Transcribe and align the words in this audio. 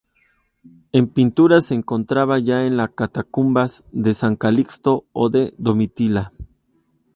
En 0.93 1.05
pintura 1.09 1.61
se 1.61 1.75
encontraba 1.75 2.39
ya 2.39 2.65
en 2.65 2.75
la 2.75 2.87
catacumbas 2.87 3.83
de 3.91 4.15
San 4.15 4.35
Calixto 4.35 5.05
o 5.13 5.29
de 5.29 5.53
Domitila. 5.59 6.31